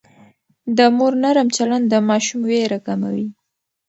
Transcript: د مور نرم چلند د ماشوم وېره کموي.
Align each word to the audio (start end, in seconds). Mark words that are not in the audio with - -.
د 0.77 0.79
مور 0.97 1.13
نرم 1.23 1.47
چلند 1.57 1.85
د 1.89 1.95
ماشوم 2.09 2.41
وېره 2.49 2.79
کموي. 2.87 3.27